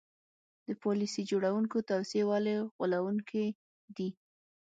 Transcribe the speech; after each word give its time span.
د 0.67 0.69
پالیسي 0.83 1.21
جوړوونکو 1.29 1.77
توصیې 1.89 2.23
ولې 2.29 2.55
غولوونکې 2.75 3.45
دي. 3.95 4.09